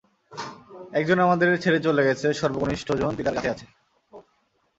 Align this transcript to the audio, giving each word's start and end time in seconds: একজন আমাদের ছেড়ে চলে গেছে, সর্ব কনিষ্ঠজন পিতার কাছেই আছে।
একজন 0.93 1.17
আমাদের 1.19 1.49
ছেড়ে 1.63 1.79
চলে 1.79 2.01
গেছে, 2.07 2.27
সর্ব 2.33 2.55
কনিষ্ঠজন 2.59 3.11
পিতার 3.17 3.35
কাছেই 3.35 3.53
আছে। 3.53 3.65